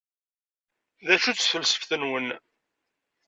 [1.05, 2.27] D acu-tt tfelseft-nwen?